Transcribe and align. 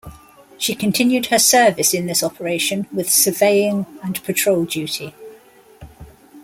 She 0.57 0.73
continued 0.73 1.27
her 1.27 1.37
service 1.37 1.93
in 1.93 2.07
this 2.07 2.23
operation 2.23 2.87
with 2.91 3.07
surveying 3.11 3.85
and 4.03 4.23
patrol 4.23 4.65
duty. 4.65 5.13